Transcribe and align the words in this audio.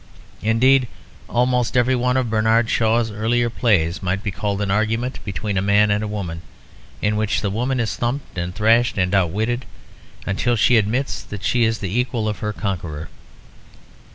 Indeed, 0.41 0.87
almost 1.29 1.77
every 1.77 1.95
one 1.95 2.17
of 2.17 2.27
Bernard 2.31 2.71
Shaw's 2.71 3.11
earlier 3.11 3.51
plays 3.51 4.01
might 4.01 4.23
be 4.23 4.31
called 4.31 4.59
an 4.63 4.71
argument 4.71 5.19
between 5.23 5.59
a 5.59 5.61
man 5.61 5.91
and 5.91 6.03
a 6.03 6.07
woman, 6.07 6.41
in 7.03 7.17
which 7.17 7.41
the 7.41 7.51
woman 7.51 7.79
is 7.79 7.95
thumped 7.95 8.35
and 8.35 8.55
thrashed 8.55 8.97
and 8.97 9.13
outwitted 9.13 9.63
until 10.25 10.55
she 10.55 10.77
admits 10.77 11.21
that 11.21 11.43
she 11.43 11.65
is 11.65 11.77
the 11.77 11.99
equal 11.99 12.27
of 12.27 12.39
her 12.39 12.51
conqueror. 12.51 13.09